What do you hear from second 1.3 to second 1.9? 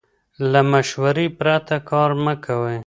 پرته